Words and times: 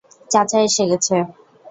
চাচা 0.31 0.57
এসে 0.67 0.83
গেছে। 0.91 1.15